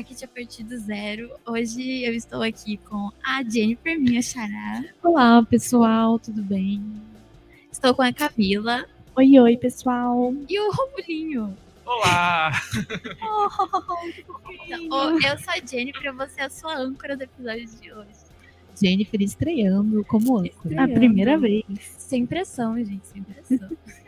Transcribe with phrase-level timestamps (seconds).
[0.00, 1.30] Marketing a partir do zero.
[1.46, 4.82] Hoje eu estou aqui com a Jennifer, minha xará.
[5.02, 6.82] Olá, pessoal, tudo bem?
[7.70, 8.86] Estou com a Camila.
[9.14, 10.32] Oi, oi, pessoal.
[10.48, 11.54] E o Romulinho.
[11.84, 12.50] Olá!
[14.72, 18.20] Então, eu sou a Jennifer, você é a sua âncora do episódio de hoje.
[18.80, 20.84] Jennifer estreando como âncora.
[20.84, 21.64] A primeira vez.
[21.98, 23.68] Sem pressão, gente, sem pressão.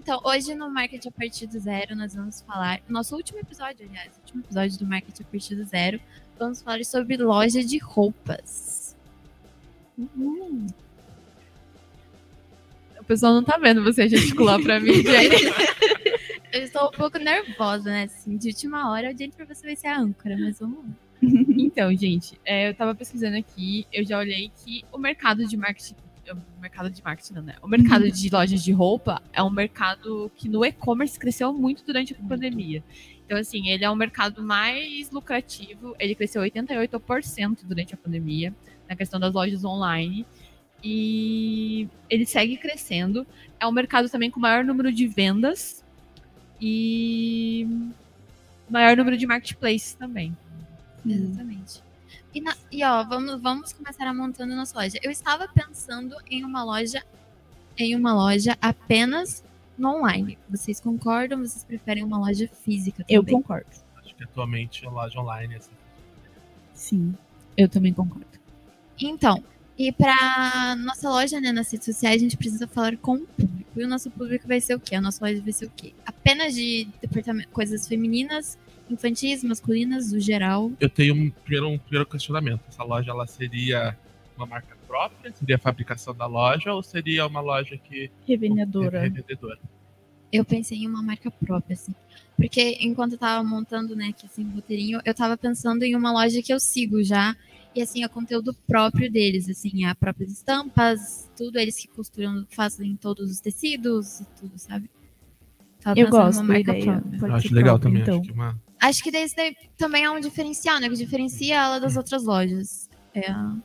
[0.00, 2.80] então, hoje no Market a partir do zero, nós vamos falar.
[2.88, 6.00] Nosso último episódio, aliás, último episódio do Market a partir do zero,
[6.38, 8.96] vamos falar sobre loja de roupas.
[9.98, 10.66] Uhum.
[12.98, 15.44] O pessoal não tá vendo você gesticular pra mim, gente.
[16.50, 18.04] Eu estou um pouco nervosa, né?
[18.04, 20.90] Assim, de última hora, o Jennifer você vai ser a âncora, mas vamos lá.
[21.22, 25.94] Então, gente, é, eu tava pesquisando aqui, eu já olhei que o mercado de marketing.
[26.32, 27.56] O mercado de marketing, não, né?
[27.62, 32.12] O mercado de lojas de roupa é um mercado que no e-commerce cresceu muito durante
[32.12, 32.82] a pandemia.
[33.24, 38.54] Então, assim, ele é o mercado mais lucrativo, ele cresceu 88% durante a pandemia,
[38.88, 40.26] na questão das lojas online.
[40.82, 43.26] E ele segue crescendo.
[43.58, 45.84] É um mercado também com maior número de vendas
[46.60, 47.66] e
[48.68, 50.36] maior número de marketplaces também.
[51.06, 51.82] Exatamente.
[52.34, 54.98] E, na- e, ó, vamos, vamos começar a montando nossa loja.
[55.02, 57.02] Eu estava pensando em uma loja,
[57.76, 59.42] em uma loja apenas
[59.76, 60.38] no online.
[60.48, 61.40] Vocês concordam?
[61.40, 63.16] Vocês preferem uma loja física também?
[63.16, 63.66] Eu concordo.
[63.96, 65.70] Acho que atualmente a loja online assim.
[66.74, 67.14] Sim,
[67.56, 68.26] eu também concordo.
[69.00, 69.42] Então,
[69.76, 73.70] e para nossa loja, né, nas redes sociais, a gente precisa falar com o público.
[73.80, 74.94] E o nosso público vai ser o quê?
[74.94, 75.94] A nossa loja vai ser o quê?
[76.04, 76.86] Apenas de
[77.52, 78.58] coisas femininas,
[78.90, 80.72] infantis, masculinas, do geral.
[80.80, 82.60] Eu tenho um primeiro, um primeiro questionamento.
[82.68, 83.96] Essa loja ela seria
[84.36, 85.32] uma marca própria?
[85.32, 89.00] Seria a fabricação da loja ou seria uma loja que Revendedora.
[89.00, 89.58] revendedora?
[90.32, 91.94] Eu pensei em uma marca própria, assim.
[92.36, 96.12] Porque enquanto eu tava montando, né, aqui assim, o roteirinho, eu tava pensando em uma
[96.12, 97.36] loja que eu sigo já.
[97.74, 102.96] E assim, é conteúdo próprio deles, assim, a próprias estampas, tudo, eles que costuram, fazem
[102.96, 104.90] todos os tecidos e tudo, sabe?
[105.80, 107.00] Tava Eu gosto da marca ideia.
[107.00, 107.28] própria.
[107.28, 108.02] Eu acho legal própria, também.
[108.02, 108.20] então.
[108.20, 108.60] Acho que uma...
[108.80, 110.88] Acho que daí daí também é um diferencial, né?
[110.88, 112.88] Que diferencia ela das outras lojas.
[113.14, 113.56] É a,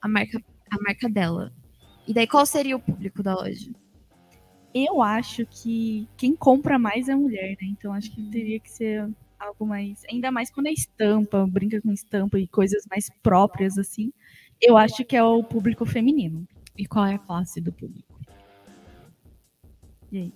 [0.00, 1.52] a, marca, a marca dela.
[2.08, 3.70] E daí, qual seria o público da loja?
[4.72, 7.68] Eu acho que quem compra mais é mulher, né?
[7.68, 9.08] Então acho que teria que ser
[9.38, 10.02] algo mais.
[10.10, 14.12] Ainda mais quando é estampa, brinca com estampa e coisas mais próprias, assim.
[14.60, 16.48] Eu acho que é o público feminino.
[16.76, 18.18] E qual é a classe do público?
[20.10, 20.32] E aí?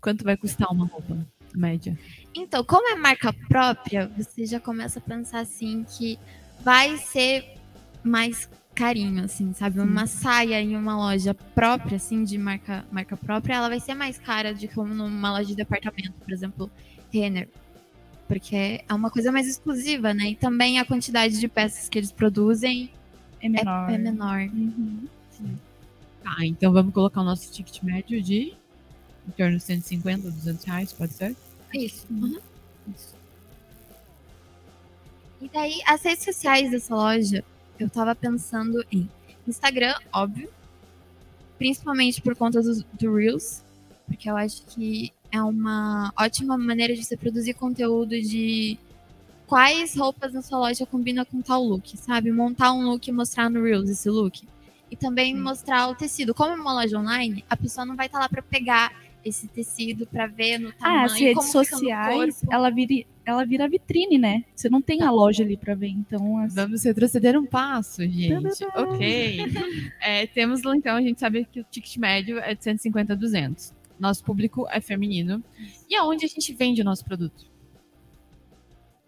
[0.00, 1.26] Quanto vai custar uma roupa
[1.58, 1.98] média?
[2.34, 6.18] Então, como é marca própria, você já começa a pensar assim que
[6.64, 7.56] vai ser
[8.02, 9.80] mais carinho, assim, sabe?
[9.80, 14.18] Uma saia em uma loja própria, assim, de marca, marca própria, ela vai ser mais
[14.18, 16.70] cara de como numa loja de departamento, por exemplo,
[17.12, 17.48] Renner.
[18.26, 20.30] Porque é uma coisa mais exclusiva, né?
[20.30, 22.90] E também a quantidade de peças que eles produzem
[23.40, 23.90] É é, menor.
[23.90, 24.40] é menor.
[24.40, 25.06] Uhum.
[26.22, 28.54] Tá, então vamos colocar o nosso ticket médio de
[29.26, 31.36] em torno de 150, 200 reais, pode ser?
[31.72, 32.06] Isso.
[32.10, 32.38] Uhum.
[32.94, 33.14] Isso.
[35.40, 37.44] E daí, as redes sociais dessa loja,
[37.78, 39.08] eu tava pensando em
[39.46, 40.48] Instagram, óbvio.
[41.58, 43.62] Principalmente por conta do, do Reels.
[44.06, 48.78] Porque eu acho que é uma ótima maneira de você produzir conteúdo de
[49.46, 52.30] quais roupas na sua loja combinam com tal look, sabe?
[52.30, 54.46] Montar um look e mostrar no Reels esse look.
[54.90, 56.34] E também mostrar o tecido.
[56.34, 58.92] Como é uma loja online, a pessoa não vai estar lá pra pegar
[59.24, 64.18] esse tecido pra ver no tamanho, Ah, as redes sociais, ela vira, ela vira vitrine,
[64.18, 64.44] né?
[64.54, 65.88] Você não tem a loja ali pra ver.
[65.88, 66.54] Então, as...
[66.54, 68.64] Vamos retroceder um passo, gente.
[68.74, 69.38] Ok.
[70.00, 73.72] É, temos, então, a gente sabe que o ticket médio é de 150 a 200.
[73.98, 75.42] Nosso público é feminino.
[75.88, 77.50] E aonde a gente vende o nosso produto?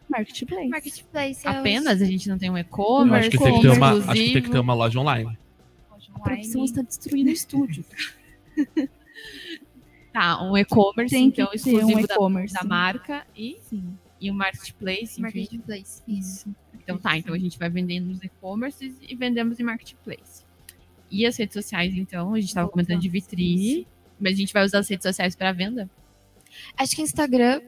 [0.09, 0.69] marketplace.
[0.69, 2.01] Marketplace é os- Apenas?
[2.03, 4.43] A gente não tem um e-commerce acho que, tem que, ter uma, acho que tem
[4.43, 5.37] que ter uma loja online.
[5.91, 6.65] Loja A produção online.
[6.65, 7.85] está destruindo o estúdio.
[10.15, 13.99] tá, um e-commerce, então, exclusivo um da, da marca e, Sim.
[14.21, 15.21] e um marketplace.
[15.21, 16.55] Marketplace, isso.
[16.73, 20.45] Então tá, então a gente vai vendendo nos e-commerces e vendemos em marketplace.
[21.11, 23.87] E as redes sociais, então, a gente estava comentando de vitrine,
[24.19, 25.91] mas a gente vai usar as redes sociais para venda?
[26.77, 27.61] Acho que Instagram,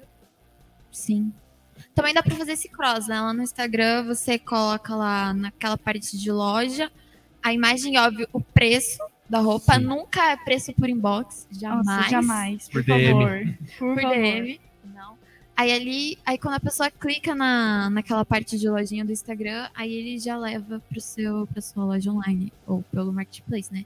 [0.90, 1.32] sim.
[1.94, 3.20] Também dá pra fazer esse cross, né?
[3.20, 6.90] Lá no Instagram você coloca lá naquela parte de loja
[7.46, 8.98] a imagem, óbvio, o preço
[9.28, 9.74] da roupa.
[9.74, 9.84] Sim.
[9.84, 11.86] Nunca é preço por inbox, jamais.
[11.86, 12.68] Nossa, jamais.
[12.68, 13.12] Por, Por DM.
[13.12, 13.56] favor.
[13.78, 14.16] Por, Por favor.
[14.16, 14.60] DM,
[14.94, 15.18] não.
[15.56, 19.92] Aí ali, aí quando a pessoa clica na, naquela parte de lojinha do Instagram, aí
[19.92, 23.84] ele já leva pro seu, pra sua loja online, ou pelo marketplace, né?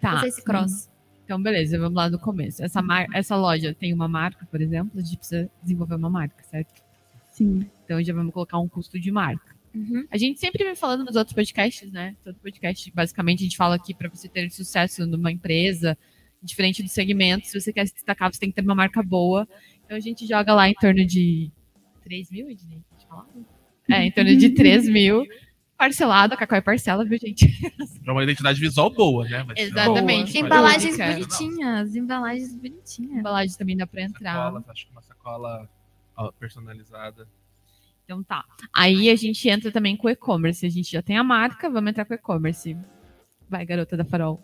[0.00, 0.12] Tá.
[0.12, 0.88] Fazer esse cross.
[1.24, 2.62] Então, beleza, vamos lá do começo.
[2.62, 3.06] Essa, mar...
[3.14, 6.82] Essa loja tem uma marca, por exemplo, a gente precisa desenvolver uma marca, certo?
[7.32, 7.66] Sim.
[7.84, 9.53] Então já vamos colocar um custo de marca.
[9.74, 10.06] Uhum.
[10.10, 12.14] A gente sempre vem falando nos outros podcasts, né?
[12.22, 15.98] Todo podcast, basicamente, a gente fala aqui para você ter sucesso numa empresa,
[16.42, 19.48] diferente do segmento, se você quer se destacar, você tem que ter uma marca boa.
[19.84, 21.50] Então a gente joga lá em torno de
[22.04, 22.82] 3 mil, Ednei?
[23.90, 25.26] É, em torno de 3 mil.
[25.76, 27.46] Parcelado, a Cacau é parcela, viu, gente?
[28.04, 29.44] Pra uma identidade visual boa, né?
[29.56, 30.38] Ser Exatamente.
[30.38, 33.18] uma- Embalagens bonitinhas, embalagens bonitinhas.
[33.18, 34.34] Embalagem também dá pra entrar.
[34.34, 35.68] Sacolas, acho que uma sacola
[36.38, 37.26] personalizada.
[38.04, 38.44] Então tá.
[38.74, 40.64] Aí a gente entra também com o e-commerce.
[40.64, 42.76] A gente já tem a marca, vamos entrar com o e-commerce.
[43.48, 44.42] Vai, garota da Farol.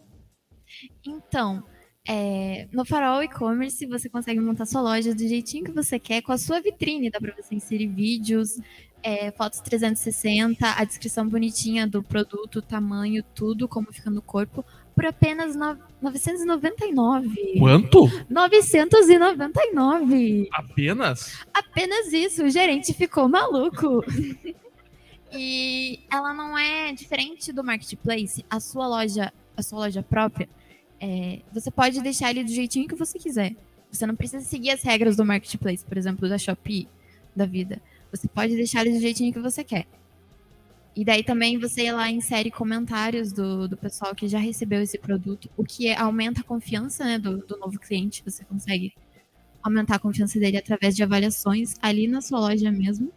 [1.04, 1.64] Então,
[2.06, 6.32] é, no Farol e-commerce você consegue montar sua loja do jeitinho que você quer, com
[6.32, 7.10] a sua vitrine.
[7.10, 8.58] Dá pra você inserir vídeos,
[9.02, 14.64] é, fotos 360, a descrição bonitinha do produto, tamanho, tudo, como fica no corpo,
[15.00, 17.54] por apenas no, 999.
[17.58, 18.06] Quanto?
[18.28, 20.46] 999.
[20.52, 21.38] Apenas?
[21.54, 24.04] Apenas isso, o gerente ficou maluco.
[25.32, 28.44] e ela não é diferente do marketplace.
[28.50, 30.46] A sua loja, a sua loja própria,
[31.00, 33.56] é, você pode deixar ele do jeitinho que você quiser.
[33.90, 36.86] Você não precisa seguir as regras do marketplace, por exemplo, da Shopee,
[37.34, 37.80] da vida.
[38.12, 39.86] Você pode deixar ele do jeitinho que você quer.
[40.94, 45.48] E daí também você lá insere comentários do, do pessoal que já recebeu esse produto,
[45.56, 48.22] o que aumenta a confiança né, do, do novo cliente.
[48.24, 48.92] Você consegue
[49.62, 53.12] aumentar a confiança dele através de avaliações ali na sua loja mesmo.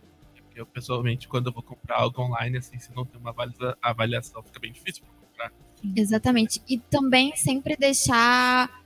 [0.56, 4.44] Eu, pessoalmente, quando eu vou comprar algo online, assim, se não tem uma avalia- avaliação,
[4.44, 5.52] fica bem difícil pra comprar.
[5.96, 6.62] Exatamente.
[6.70, 8.84] E também sempre deixar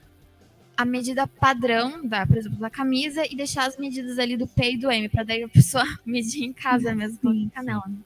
[0.74, 4.72] a medida padrão, da, por exemplo, da camisa e deixar as medidas ali do P
[4.72, 7.82] e do M, para daí a pessoa medir em casa mesmo, com canela.
[7.86, 7.98] Né?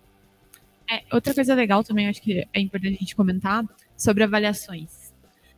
[0.90, 3.64] É, outra coisa legal também, acho que é importante a gente comentar,
[3.96, 5.12] sobre avaliações.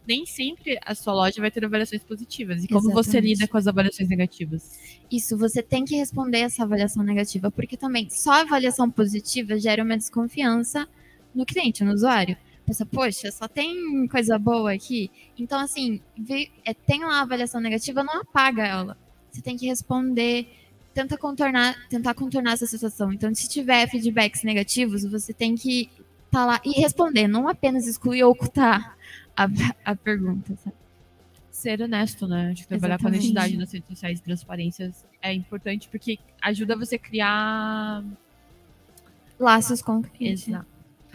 [0.07, 2.63] Nem sempre a sua loja vai ter avaliações positivas.
[2.63, 3.33] E como você Exatamente.
[3.39, 4.79] lida com as avaliações negativas?
[5.11, 9.97] Isso, você tem que responder essa avaliação negativa, porque também só avaliação positiva gera uma
[9.97, 10.87] desconfiança
[11.35, 12.37] no cliente, no usuário.
[12.67, 15.11] Pensa, poxa, só tem coisa boa aqui.
[15.39, 18.99] Então, assim, vê- é, tem lá a avaliação negativa, não apaga ela.
[19.31, 20.47] Você tem que responder,
[20.95, 23.13] tenta contornar, tentar contornar essa situação.
[23.13, 25.91] Então, se tiver feedbacks negativos, você tem que
[26.27, 28.97] estar lá e responder, não apenas excluir ou ocultar
[29.37, 29.49] a,
[29.85, 30.57] a pergunta.
[30.57, 30.77] Sabe?
[31.51, 32.51] Ser honesto, né?
[32.53, 33.19] Acho que trabalhar com Exatamente.
[33.19, 38.05] honestidade nas redes sociais e transparências é importante porque ajuda você a criar.
[39.39, 40.67] Laços com o cliente, Exato.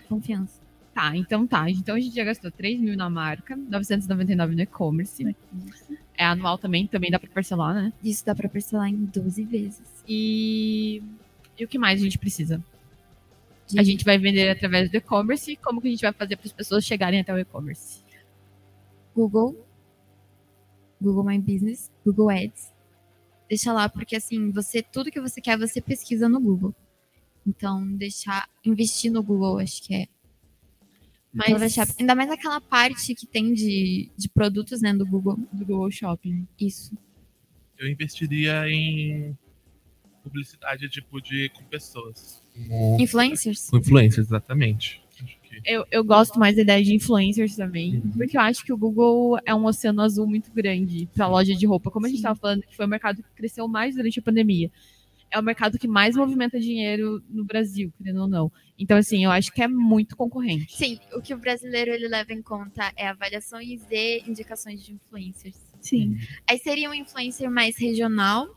[0.10, 0.60] confiança.
[0.94, 1.70] Tá, então tá.
[1.70, 5.36] Então a gente já gastou 3 mil na marca, 999 no e-commerce.
[6.20, 7.94] É anual também, também dá pra parcelar, né?
[8.04, 10.04] Isso dá pra parcelar em 12 vezes.
[10.06, 11.02] E,
[11.58, 12.62] e o que mais a gente precisa?
[13.78, 15.56] A gente vai vender através do e-commerce.
[15.56, 18.02] Como que a gente vai fazer para as pessoas chegarem até o e-commerce?
[19.16, 19.66] Google,
[21.02, 22.70] Google My Business, Google Ads.
[23.48, 26.76] Deixa lá, porque assim, você tudo que você quer, você pesquisa no Google.
[27.48, 30.08] Então, deixar, investir no Google, acho que é.
[31.32, 35.38] Mas ainda mais aquela parte que tem de, de produtos, né, do Google.
[35.54, 36.48] do Google Shopping.
[36.60, 36.98] Isso.
[37.78, 39.38] Eu investiria em
[40.24, 42.42] publicidade, tipo, de, com pessoas.
[42.68, 43.70] Com, Influencers?
[43.70, 45.02] com influencers, exatamente.
[45.44, 48.12] Que Eu, eu gosto mais da ideia de influencers também, Uhum.
[48.12, 51.66] porque eu acho que o Google é um oceano azul muito grande para loja de
[51.66, 51.90] roupa.
[51.92, 54.70] Como a gente estava falando, que foi o mercado que cresceu mais durante a pandemia.
[55.32, 58.52] É o mercado que mais movimenta dinheiro no Brasil, querendo ou não.
[58.78, 60.76] Então, assim, eu acho que é muito concorrente.
[60.76, 65.56] Sim, o que o brasileiro ele leva em conta é avaliações e indicações de influencers.
[65.82, 66.18] Sim.
[66.50, 68.48] Aí seria um influencer mais regional,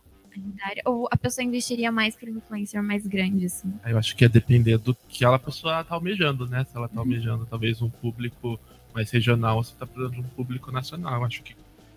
[0.87, 3.73] ou a pessoa investiria mais para um influencer mais grande, assim.
[3.85, 6.65] Eu acho que ia depender do que ela pessoa tá almejando, né?
[6.65, 8.59] Se ela tá almejando talvez um público
[8.95, 11.21] mais regional, ou se tá precisando de um público nacional.
[11.21, 11.55] Eu acho que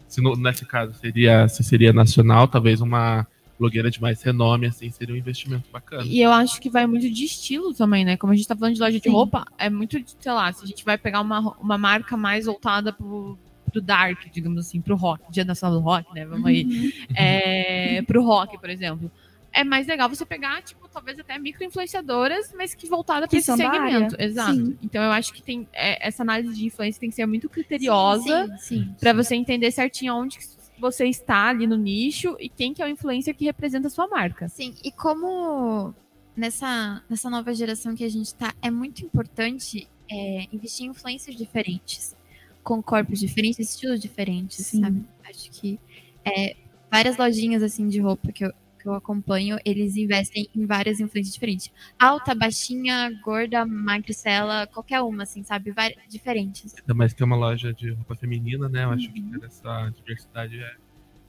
[0.08, 3.26] se no- nesse caso seria, se seria nacional, talvez uma
[3.58, 6.04] blogueira de mais renome, assim, seria um investimento bacana.
[6.06, 8.18] E eu acho que vai muito de estilo também, né?
[8.18, 9.12] Como a gente tá falando de loja de Sim.
[9.12, 12.46] roupa, é muito, de, sei lá, se a gente vai pegar uma, uma marca mais
[12.46, 13.38] voltada pro,
[13.72, 16.26] pro dark, digamos assim, pro rock, Dia Nacional do Rock, né?
[16.26, 16.94] Vamos aí.
[17.16, 19.12] É, pro rock, por exemplo.
[19.52, 24.16] É mais legal você pegar, tipo, talvez até micro-influenciadoras, mas que voltada para esse segmento.
[24.20, 24.54] Exato.
[24.54, 24.78] Sim.
[24.84, 28.48] Então eu acho que tem é, essa análise de influência tem que ser muito criteriosa
[28.58, 28.96] Sim, sim.
[29.00, 30.44] para você entender certinho onde que
[30.80, 34.08] você está ali no nicho e quem que é o influencer que representa a sua
[34.08, 34.48] marca.
[34.50, 35.94] Sim, e como
[36.36, 41.38] nessa, nessa nova geração que a gente tá, é muito importante é, investir em influencers
[41.38, 42.16] diferentes,
[42.64, 44.82] com corpos diferentes, estilos diferentes, Sim.
[44.82, 45.06] sabe?
[45.30, 45.80] Acho que
[46.26, 46.56] é,
[46.92, 48.54] várias lojinhas assim de roupa que eu,
[48.86, 51.72] que eu acompanho, eles investem em várias influências diferentes.
[51.98, 55.72] Alta, baixinha, gorda, magricela, qualquer uma, assim, sabe?
[55.72, 56.76] Várias, diferentes.
[56.80, 58.84] Ainda mais que é uma loja de roupa feminina, né?
[58.84, 59.40] Eu acho que Uhum.
[59.40, 60.76] ter essa diversidade é-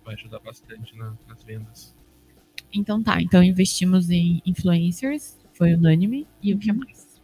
[0.04, 1.96] vai ajudar bastante na- nas vendas.
[2.74, 6.26] Então tá, então investimos em influencers, foi unânime.
[6.42, 6.76] E o que Uhum.
[6.78, 7.22] mais?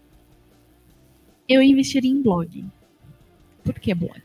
[1.47, 2.65] Eu investiria em blog.
[3.63, 4.23] Por que blog?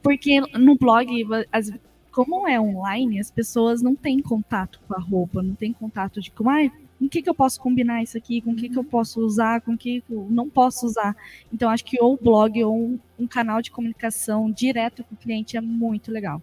[0.00, 1.08] Porque no blog,
[1.50, 1.72] as-
[2.12, 6.30] como é online, as pessoas não têm contato com a roupa, não têm contato de
[6.30, 8.84] como, ai, com que, que eu posso combinar isso aqui, com o que, que eu
[8.84, 11.16] posso usar, com o que eu não posso usar.
[11.52, 15.56] Então, acho que ou blog ou um, um canal de comunicação direto com o cliente
[15.56, 16.42] é muito legal.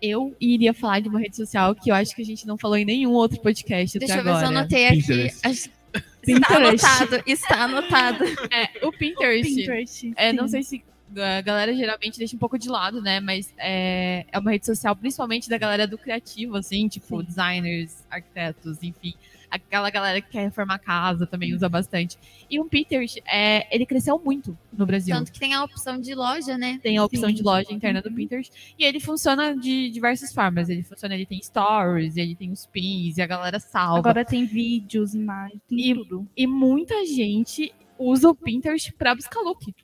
[0.00, 2.76] Eu iria falar de uma rede social que eu acho que a gente não falou
[2.76, 4.60] em nenhum outro podcast Deixa até eu ver se eu agora.
[4.60, 5.30] anotei aqui.
[5.44, 5.70] Acho-
[6.28, 6.84] Está Pinterest.
[6.84, 8.24] anotado, está anotado.
[8.52, 9.54] É, o Pinterest.
[9.54, 10.12] Pinterest.
[10.14, 10.84] É, não sei se
[11.16, 13.20] a galera geralmente deixa um pouco de lado, né?
[13.20, 17.24] Mas é, é uma rede social principalmente da galera do criativo, assim, tipo Sim.
[17.26, 19.14] designers, arquitetos, enfim.
[19.50, 22.18] Aquela galera que quer reformar casa também usa bastante.
[22.50, 25.16] E o Pinterest, é, ele cresceu muito no Brasil.
[25.16, 26.78] Tanto que tem a opção de loja, né?
[26.82, 27.34] tem a opção Sim.
[27.34, 28.14] de loja interna do Uhum.
[28.14, 28.74] Pinterest.
[28.78, 30.68] E ele funciona de diversas formas.
[30.68, 33.98] Ele funciona, ele tem stories, ele tem os pins, e a galera salva.
[34.00, 36.28] Agora tem vídeos, imagens, tem E- tudo.
[36.36, 39.74] E muita gente usa o Pinterest pra buscar look.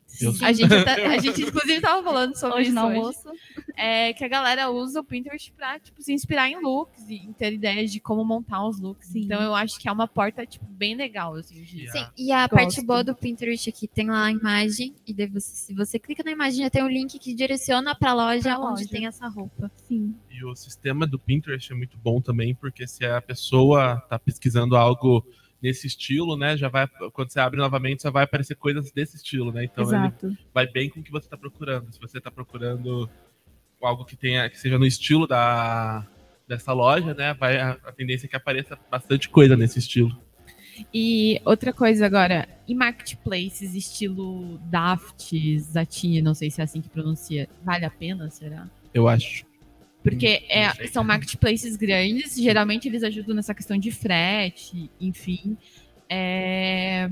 [0.43, 2.97] A gente, até- a gente inclusive tava falando sobre Hoje isso no hoje.
[2.99, 3.29] almoço.
[3.77, 7.53] É que a galera usa o Pinterest pra, tipo, se inspirar em looks e ter
[7.53, 9.09] ideias de como montar os looks.
[9.09, 9.23] Sim.
[9.25, 11.91] Então eu acho que é uma porta, tipo, bem legal, assim, de...
[11.91, 12.51] Sim, e a Gosto.
[12.55, 16.23] parte boa do Pinterest aqui tem lá a imagem, e daí você, se você clica
[16.23, 18.89] na imagem, já tem um link que direciona pra loja Pra onde loja.
[18.89, 19.71] tem essa roupa.
[19.89, 20.15] Sim.
[20.31, 24.77] E o sistema do Pinterest é muito bom também, porque se a pessoa tá pesquisando
[24.77, 25.27] algo
[25.65, 29.51] nesse estilo, né, já vai quando você abre novamente, já vai aparecer coisas desse estilo,
[29.51, 29.65] né?
[29.65, 30.37] Então ele Exato.
[30.53, 31.91] vai bem com o que você está procurando.
[31.91, 33.09] Se você está procurando
[33.81, 36.07] algo que tenha que seja no estilo da
[36.47, 40.15] dessa loja, né, vai a, a tendência é que apareça bastante coisa nesse estilo.
[40.93, 46.91] E outra coisa agora, em marketplaces, estilo Daft, Zati, não sei se é assim que
[46.91, 48.69] pronuncia, vale a pena, será?
[48.93, 49.47] Eu acho.
[50.05, 55.57] Porque Hum, é- são marketplaces grandes, geralmente eles ajudam nessa questão de frete, enfim.
[56.09, 57.11] É,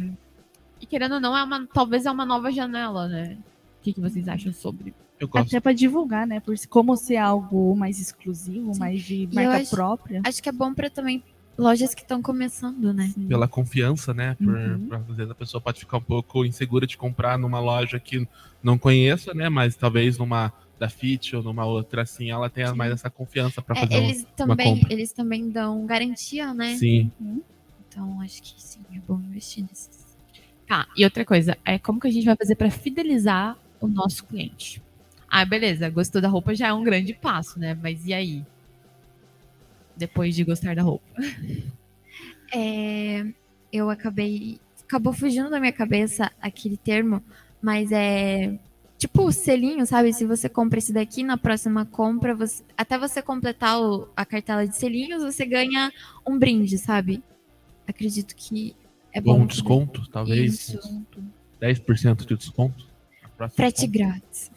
[0.80, 3.38] E querendo ou não, é uma, talvez é uma nova janela, né?
[3.80, 4.92] O que, que vocês acham sobre?
[5.18, 5.46] Eu gosto.
[5.46, 6.40] Até pra divulgar, né?
[6.40, 8.80] Por como ser algo mais exclusivo, Sim.
[8.80, 10.20] mais de eu marca acho- própria.
[10.26, 11.22] Acho que é bom pra também
[11.56, 13.12] lojas que estão começando, né?
[13.14, 13.28] Sim.
[13.28, 14.34] pela confiança, né?
[14.42, 14.87] Por, Uhum.
[14.88, 18.26] por- às vezes a pessoa pode ficar um pouco insegura de comprar numa loja que
[18.62, 19.49] não conheça, né?
[19.49, 20.52] Mas talvez numa
[20.83, 22.77] da Fit ou numa outra assim, ela tenha Sim.
[22.77, 24.93] mais essa confiança para É, fazer um- eles também, compra.
[24.93, 26.75] eles também dão garantia, né?
[26.77, 27.11] Sim.
[27.89, 30.17] Então acho que sim, é bom investir nesses.
[30.67, 34.25] Tá, e outra coisa, é como que a gente vai fazer pra fidelizar o nosso
[34.25, 34.83] cliente?
[35.29, 37.75] Ah, beleza, gostou da roupa já é um grande passo, né?
[37.81, 38.45] Mas e aí?
[39.97, 41.05] Depois de gostar da roupa.
[42.55, 43.25] É,
[43.73, 44.61] eu acabei.
[44.85, 47.23] Acabou fugindo da minha cabeça aquele termo,
[47.62, 48.59] mas é.
[49.02, 50.12] Tipo o selinho, sabe?
[50.12, 54.64] Se você compra esse daqui, na próxima compra, você- até você completar o- a cartela
[54.64, 55.92] de selinhos, você ganha
[56.25, 57.21] um brinde, sabe?
[57.85, 58.76] Acredito que
[59.12, 59.40] é Ou bom.
[59.40, 60.68] um desconto, talvez.
[60.68, 60.78] Isso.
[60.88, 61.04] uns
[61.59, 62.87] 10% de desconto.
[63.23, 64.50] na próxima Frete grátis.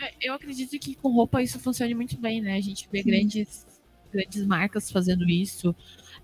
[0.00, 2.56] É, eu acredito que com roupa isso funcione muito bem, né?
[2.56, 3.66] A gente vê grandes,
[4.12, 5.74] grandes marcas fazendo isso.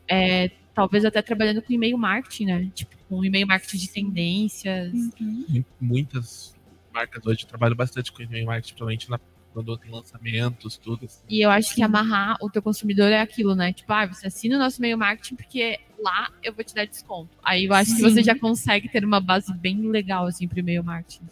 [0.07, 2.71] É, talvez até trabalhando com e-mail marketing, né?
[2.75, 4.93] Tipo, com e-mail marketing de tendências.
[4.93, 5.45] Uhum.
[5.49, 6.54] Mu- Muitas
[6.95, 9.19] marcas hoje trabalham bastante com e-mail marketing, principalmente na,
[9.53, 11.05] quando tem lançamentos, tudo.
[11.05, 11.23] assim.
[11.29, 13.73] E eu acho que amarrar o teu consumidor é aquilo, né?
[13.73, 17.37] Tipo, ah, você assina o nosso e-mail marketing porque lá eu vou te dar desconto.
[17.43, 18.03] Aí eu acho que Sim.
[18.03, 21.29] você já consegue ter uma base bem legal, assim, pro e-mail marketing.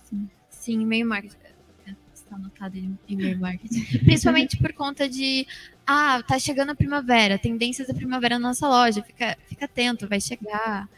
[0.51, 1.37] Sim, e-mail marketing.
[2.15, 3.85] Está anotado em e-mail marketing.
[4.05, 5.47] Principalmente por conta de.
[5.87, 9.03] Ah, tá chegando a primavera, tendências da primavera na nossa loja.
[9.03, 10.89] Fica, fica atento, vai chegar.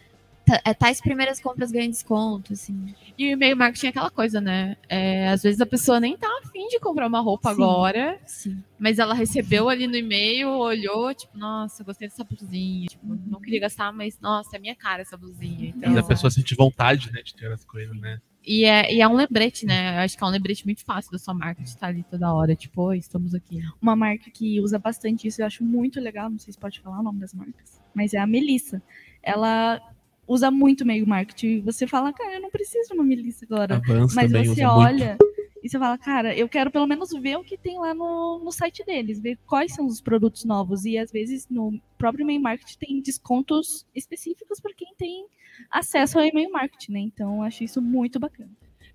[0.64, 2.94] É, tais primeiras compras ganham desconto, assim.
[3.16, 4.76] E o e-mail marketing é aquela coisa, né?
[4.88, 7.62] É, às vezes a pessoa nem tá afim de comprar uma roupa Sim.
[7.62, 8.62] agora, Sim.
[8.78, 12.86] mas ela recebeu ali no e-mail, olhou, tipo, nossa, gostei dessa blusinha.
[12.88, 15.68] Tipo, não queria gastar, mas nossa, é minha cara essa blusinha.
[15.68, 18.20] Então, Mas a pessoa sente vontade, né, de ter as coisas, né?
[18.46, 19.96] E é, e é um lembrete, né?
[19.96, 22.30] Eu acho que é um lembrete muito fácil da sua marca de estar ali toda
[22.32, 22.54] hora.
[22.54, 23.62] Tipo, oi, estamos aqui.
[23.80, 27.00] Uma marca que usa bastante isso, eu acho muito legal, não sei se pode falar
[27.00, 28.82] o nome das marcas, mas é a Melissa.
[29.22, 29.80] Ela
[30.26, 31.61] usa muito meio marketing.
[31.62, 33.76] Você fala, cara, eu não preciso de uma Melissa agora.
[33.76, 35.16] Avança Mas você olha
[35.64, 38.52] e você fala, cara, eu quero pelo menos ver o que tem lá no, no
[38.52, 40.85] site deles, ver quais são os produtos novos.
[40.85, 45.26] E às vezes no próprio e-mail marketing tem descontos específicos para quem tem
[45.71, 47.00] acesso ao e-mail marketing, né?
[47.00, 48.50] Então eu acho isso muito bacana.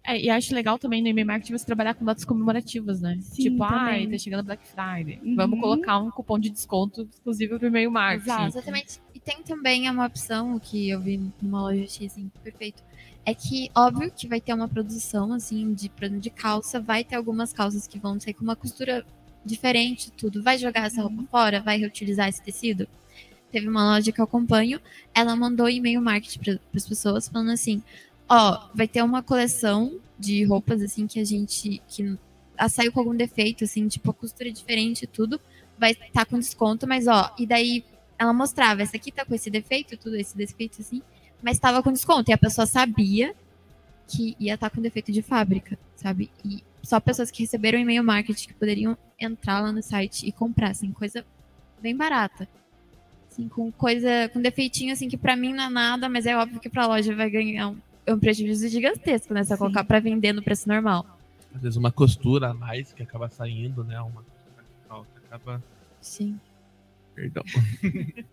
[0.06, 3.18] É, e acho legal também no e-mail marketing você trabalhar com datas comemorativas, né?
[3.20, 5.20] Sim, tipo, ai, tá chegando Black Friday.
[5.24, 5.36] Uhum.
[5.36, 8.30] Vamos colocar um cupom de desconto exclusivo pro e-mail marketing.
[8.30, 8.48] Exato.
[8.48, 9.02] Exatamente.
[9.20, 12.82] E tem também uma opção que eu vi numa loja X, assim, perfeito.
[13.26, 16.80] É que, óbvio que vai ter uma produção, assim, de, de calça.
[16.80, 19.06] Vai ter algumas calças que vão sair com uma costura
[19.44, 20.42] diferente, tudo.
[20.42, 21.62] Vai jogar essa roupa fora?
[21.62, 22.88] Vai reutilizar esse tecido?
[23.52, 24.80] teve uma loja que eu acompanho,
[25.14, 27.82] ela mandou e-mail marketing para as pessoas falando assim:
[28.28, 32.16] ó, vai ter uma coleção de roupas assim que a gente que
[32.56, 35.42] a saiu com algum defeito assim, tipo a costura é diferente e tudo,
[35.80, 37.84] vai estar tá com desconto, mas ó, e daí
[38.20, 41.02] ela mostrava, essa aqui tá com esse defeito, tudo esse defeito assim,
[41.42, 43.34] mas estava com desconto e a pessoa sabia
[44.06, 46.30] que ia estar tá com defeito de fábrica, sabe?
[46.44, 50.72] E só pessoas que receberam e-mail marketing que poderiam entrar lá no site e comprar,
[50.72, 51.26] assim, coisa
[51.82, 52.48] bem barata.
[53.32, 56.60] Assim, com coisa, com defeitinho, assim, que pra mim não é nada, mas é óbvio
[56.60, 59.44] que pra loja vai ganhar um, um prejuízo gigantesco, né?
[59.44, 61.06] Se colocar pra vender no preço normal.
[61.54, 64.00] Às vezes uma costura a mais que acaba saindo, né?
[64.02, 65.64] Uma costura que acaba...
[66.02, 66.40] Sim.
[67.20, 67.44] Perdão.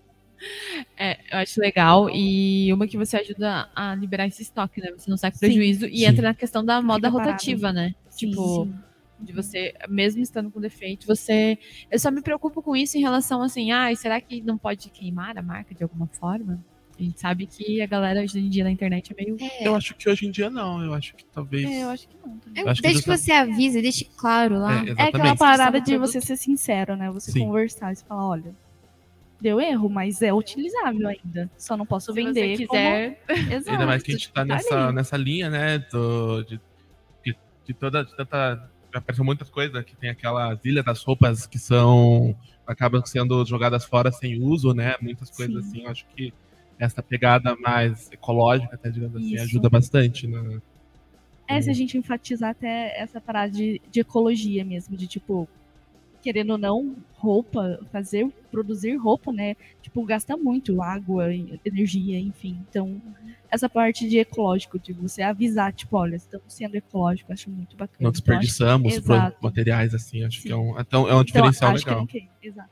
[0.98, 2.10] É, eu acho legal.
[2.10, 4.90] E uma que você ajuda a liberar esse estoque, né?
[4.96, 5.86] Você não sai com prejuízo.
[5.86, 6.04] E Sim.
[6.04, 7.30] entra na questão da moda Fica parado.
[7.30, 7.94] rotativa, né?
[8.10, 8.74] Sim, tipo, sim.
[9.18, 11.58] de você, mesmo estando com defeito, você.
[11.90, 15.38] Eu só me preocupo com isso em relação assim, ah, será que não pode queimar
[15.38, 16.62] a marca de alguma forma?
[16.98, 19.36] A gente sabe que a galera hoje em dia na internet é meio.
[19.40, 20.82] É, Eu acho que hoje em dia não.
[20.84, 21.64] Eu acho que talvez.
[21.68, 22.38] É, eu acho que não.
[22.54, 24.84] eu- acho que desde que, justa- você avisa, deixe claro lá.
[24.84, 26.10] É, É aquela parada de produto.
[26.12, 27.10] você ser sincero, né?
[27.10, 27.40] Você Sim.
[27.40, 28.54] conversar e falar, olha,
[29.40, 31.50] deu erro, mas é utilizável ainda.
[31.56, 32.56] Só não posso Se vender.
[32.56, 33.20] você quiser.
[33.26, 33.70] como- Exato.
[33.70, 34.94] Ainda mais que a gente tá tá nessa, ali.
[34.94, 35.78] nessa linha, né?
[35.90, 36.60] Do, de,
[37.24, 38.04] de, de toda.
[38.04, 42.34] De tanta, já apareceu muitas coisas, que tem aquelas ilhas das roupas que são.
[42.66, 44.94] acabam sendo jogadas fora sem uso, né?
[45.00, 45.70] Muitas coisas Sim.
[45.70, 45.82] assim.
[45.84, 46.32] Eu acho que
[46.78, 49.44] essa pegada mais ecológica, até digamos assim, Isso.
[49.44, 50.26] ajuda bastante.
[50.26, 50.60] Né?
[51.48, 55.48] É, se a gente enfatizar até essa parada de, de ecologia mesmo, de tipo,
[56.26, 59.54] querendo ou não, roupa, fazer, produzir roupa, né?
[59.80, 61.32] Tipo, gasta muito água,
[61.64, 62.58] energia, enfim.
[62.68, 63.00] Então,
[63.48, 67.98] essa parte de ecológico, de você avisar, tipo, olha, estamos sendo ecológico, acho muito bacana.
[68.00, 69.36] Não Então, acho- desperdiçamos pro- exato.
[69.40, 70.24] materiais, assim.
[70.24, 70.48] Acho Sim.
[70.48, 72.00] que é um, então, é um então, diferencial acho que legal.
[72.00, 72.28] não quer.
[72.42, 72.70] Exato.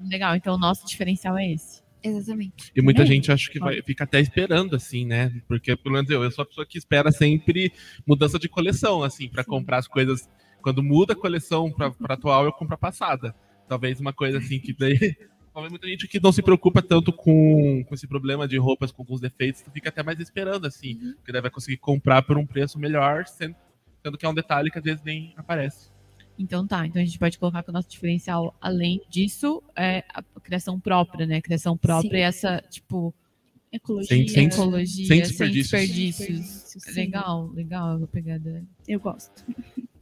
[0.00, 1.82] Legal, então o nosso diferencial é esse.
[2.02, 2.72] Exatamente.
[2.74, 3.06] E muita É.
[3.06, 5.30] gente acho que vai, fica até esperando, assim, né?
[5.46, 7.70] Porque, pelo menos eu, eu sou a pessoa que espera sempre
[8.06, 9.50] mudança de coleção, assim, pra Sim.
[9.50, 10.28] comprar as coisas.
[10.64, 13.34] Quando muda a coleção pra, pra atual, eu compro a passada.
[13.68, 14.96] Talvez uma coisa assim que daí.
[15.52, 19.02] Talvez muita gente que não se preocupa tanto com, com esse problema de roupas com
[19.02, 20.96] alguns defeitos, fica até mais esperando, assim.
[21.16, 23.54] Porque daí vai conseguir comprar por um preço melhor, sendo,
[24.02, 25.90] sendo que é um detalhe que às vezes nem aparece.
[26.38, 30.22] Então tá, então a gente pode colocar que o nosso diferencial, além disso, é a
[30.40, 31.42] criação própria, né?
[31.42, 32.16] Criação própria Sim.
[32.16, 33.14] e essa, tipo,
[33.70, 34.08] Ecologia.
[34.16, 35.70] Sem- sem- ecologia, sem sem desperdícios.
[35.98, 36.82] desperdícios.
[36.82, 36.92] Sim.
[36.94, 38.64] Legal, legal a pegada.
[38.86, 39.44] Eu gosto.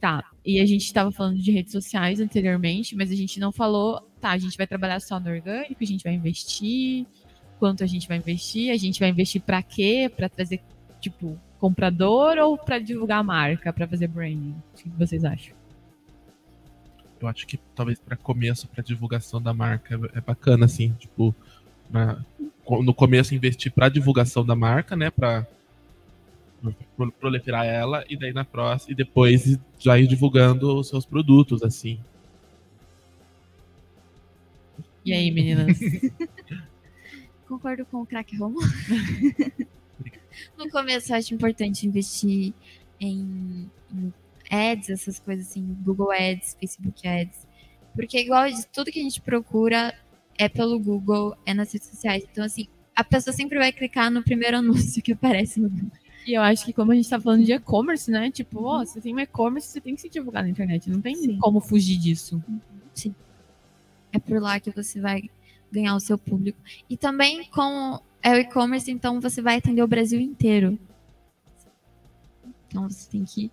[0.03, 4.01] Tá, e a gente estava falando de redes sociais anteriormente, mas a gente não falou,
[4.19, 7.05] tá, a gente vai trabalhar só no orgânico, a gente vai investir,
[7.57, 10.11] quanto a gente vai investir, a gente vai investir pra quê?
[10.13, 10.59] Pra trazer,
[10.99, 14.53] tipo, comprador ou pra divulgar a marca, pra fazer branding?
[14.73, 15.55] O que vocês acham?
[17.21, 21.33] Eu acho que talvez para começo, para divulgação da marca, é bacana, assim, tipo,
[21.89, 22.21] na-
[22.67, 25.47] no começo investir para divulgação da marca, né, para
[27.19, 31.99] proliferar ela, e daí na próxima, e depois já ir divulgando os seus produtos, assim.
[35.05, 35.77] E aí, meninas?
[37.47, 38.59] Concordo com o crack Romo.
[40.57, 42.53] no começo eu acho importante investir
[42.99, 44.13] em, em
[44.49, 47.45] ads, essas coisas assim, Google Ads, Facebook Ads.
[47.93, 49.93] Porque igual de tudo que a gente procura
[50.37, 52.23] é pelo Google, é nas redes sociais.
[52.31, 56.02] Então, assim, a pessoa sempre vai clicar no primeiro anúncio que aparece no Google.
[56.25, 58.31] E eu acho que como a gente tá falando de e-commerce, né?
[58.31, 60.89] Tipo, ó, você tem um e-commerce, você tem que se divulgar na internet.
[60.89, 61.37] Não tem Sim.
[61.37, 62.41] como fugir disso.
[64.11, 65.29] É por lá que você vai
[65.71, 66.57] ganhar o seu público.
[66.89, 70.79] E também com é o e-commerce, então você vai atender o Brasil inteiro.
[72.67, 73.51] Então você tem que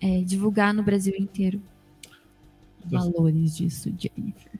[0.00, 1.60] é, divulgar no Brasil inteiro.
[2.84, 4.52] Valores disso, Jennifer.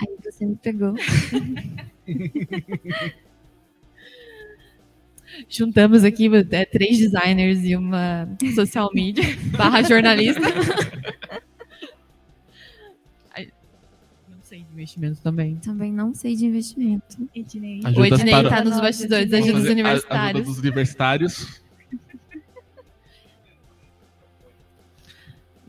[0.00, 0.94] Aí você me pegou.
[5.48, 9.24] Juntamos aqui é, três designers e uma social media
[9.56, 10.40] barra jornalista.
[14.28, 15.56] Não sei de investimento também.
[15.56, 17.28] Também não sei de investimento.
[17.34, 17.80] Ednei.
[17.84, 20.46] Ajuda O Ednei para- tá nos bastidores, ajuda os fazer a- Ajuda universitários.
[20.46, 21.62] dos universitários.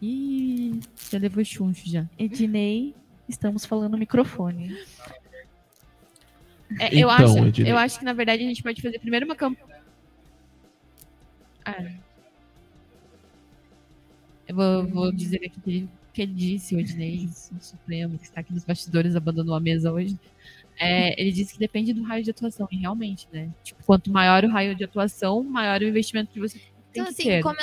[0.01, 0.79] Ih,
[1.11, 2.05] já levou chuncho já.
[2.17, 2.95] Ednei,
[3.27, 4.77] estamos falando no microfone.
[6.77, 7.71] É, eu, Então, acho, Ednei.
[7.71, 9.79] eu acho que, na verdade, a gente pode fazer primeiro uma campanha.
[14.47, 18.25] Eu vou, vou dizer aqui que ele, que ele disse, o Ednei, o Supremo, que
[18.25, 20.17] está aqui nos bastidores, abandonou a mesa hoje.
[20.79, 23.49] É, ele disse que depende do raio de atuação, e realmente, né?
[23.63, 27.09] Tipo, quanto maior o raio de atuação, maior o investimento que você tem Então, que
[27.11, 27.43] assim, ter.
[27.43, 27.57] come-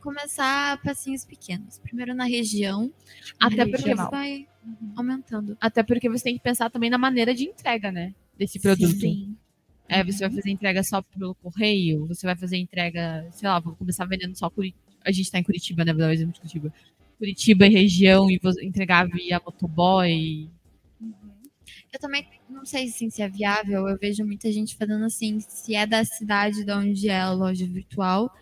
[0.00, 1.78] começar passinhos pequenos.
[1.78, 2.90] Primeiro na região.
[3.38, 4.48] Até porque você vai
[4.96, 5.56] aumentando.
[5.60, 8.12] Até porque você tem que pensar também na maneira de entrega, né?
[8.38, 8.98] Desse produto.
[8.98, 9.36] Sim.
[9.88, 13.74] É, você vai fazer entrega só pelo correio, você vai fazer entrega, sei lá, vou
[13.76, 14.80] começar vendendo só Curitiba.
[15.04, 15.92] A gente tá em Curitiba, né?
[15.92, 16.72] Vou dar um exemplo de Curitiba.
[17.18, 20.48] Curitiba e região e vou entregar via motoboy.
[21.92, 23.88] Eu também não sei assim, se é viável.
[23.88, 27.66] Eu vejo muita gente fazendo assim, se é da cidade de onde é a loja
[27.66, 28.34] virtual,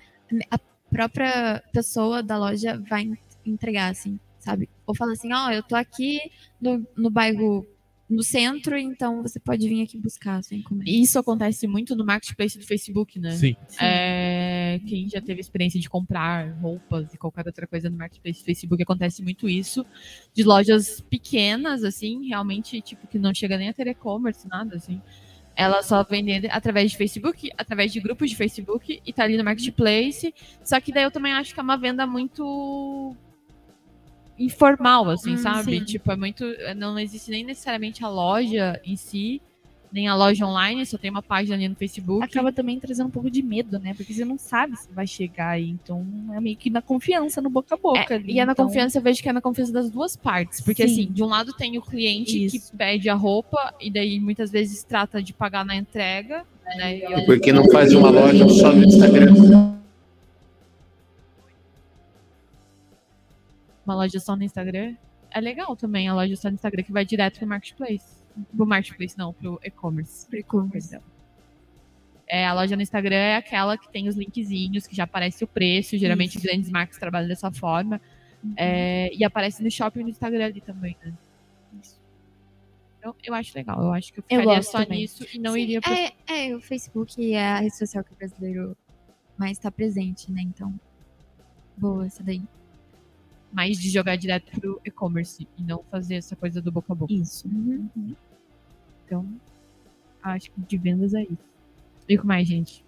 [0.51, 0.59] a
[0.91, 4.69] própria pessoa da loja vai en- entregar, assim, sabe?
[4.87, 6.21] Ou fala assim, ó, eu tô aqui
[6.61, 7.67] no, no bairro,
[8.11, 10.91] no centro, então você pode vir aqui buscar sua encomenda.
[10.91, 13.31] Isso acontece muito no marketplace do Facebook, né?
[13.31, 13.57] Sim.
[13.81, 18.45] É, quem já teve experiência de comprar roupas e qualquer outra coisa no marketplace do
[18.45, 19.87] Facebook, acontece muito isso.
[20.35, 25.01] De lojas pequenas, assim, realmente, tipo, que não chega nem a ter e-commerce, nada, assim.
[25.55, 29.45] Ela só vende através de Facebook, através de grupos de Facebook e tá ali no
[29.45, 30.35] marketplace.
[30.65, 33.15] Só que daí eu também acho que é uma venda muito
[34.41, 35.79] informal, assim, Hum, sabe?
[35.79, 35.85] sim.
[35.85, 36.45] Tipo, é muito.
[36.77, 39.41] Não existe nem necessariamente a loja em si,
[39.93, 42.25] nem a loja online, só tem uma página ali no Facebook.
[42.25, 43.93] Acaba também trazendo um pouco de medo, né?
[43.93, 45.69] Porque você não sabe se vai chegar aí.
[45.69, 48.15] Então é meio que na confiança, no boca a boca.
[48.15, 48.33] É, ali.
[48.35, 50.61] e é na Então, confiança, eu vejo que é na confiança das duas partes.
[50.61, 50.93] Porque, Sim.
[51.05, 52.71] assim, de um lado tem o cliente Isso.
[52.71, 56.45] que pede a roupa e daí muitas vezes trata de pagar na entrega.
[56.77, 56.99] Né?
[56.99, 59.35] E eu- Por que não faz uma loja só no Instagram?
[63.91, 64.95] Uma loja só no Instagram.
[65.31, 68.21] É legal também a loja só no Instagram que vai direto pro marketplace.
[68.57, 70.27] Pro marketplace, não, pro e-commerce.
[70.27, 70.99] Pro e-commerce.
[72.27, 75.49] É, a loja no Instagram é aquela que tem os linkzinhos, que já aparece o
[75.49, 75.99] preço.
[75.99, 76.47] Geralmente Isso.
[76.47, 78.01] grandes marcas trabalham dessa forma.
[78.57, 81.13] É, e aparece no shopping no Instagram ali também, né?
[82.99, 83.83] Então, eu acho legal.
[83.83, 85.01] Eu acho que eu Eu ficaria gosto só também.
[85.01, 88.13] nisso e não Sim, iria pro é, é, o Facebook é a rede social que
[88.13, 88.77] o brasileiro
[89.39, 90.43] mais está presente, né?
[90.43, 90.79] Então,
[91.77, 92.43] boa essa daí.
[93.53, 97.13] Mais de jogar direto pro e-commerce e não fazer essa coisa do boca a boca.
[97.13, 97.49] Isso.
[97.49, 98.15] Uhum.
[99.05, 99.27] Então,
[100.23, 101.51] acho que de vendas é isso.
[102.09, 102.85] E o que mais, gente?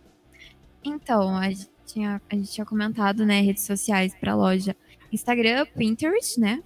[0.85, 4.77] Então, a gente tinha, a gente tinha comentado, né, redes sociais para loja
[5.13, 6.63] Instagram, Pinterest, né?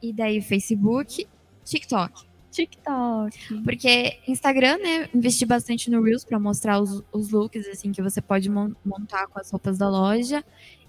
[0.00, 1.26] E daí Facebook,
[1.64, 2.26] TikTok.
[2.50, 3.62] TikTok.
[3.64, 8.20] Porque Instagram, né, investi bastante no Reels para mostrar os, os looks, assim, que você
[8.20, 10.44] pode mon- montar com as roupas da loja.